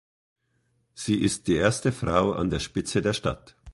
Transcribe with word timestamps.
Sie 0.95 1.21
ist 1.21 1.45
die 1.45 1.53
erste 1.57 1.91
Frau 1.91 2.31
an 2.33 2.49
der 2.49 2.57
Spitze 2.57 3.03
der 3.03 3.13
Stadt. 3.13 3.55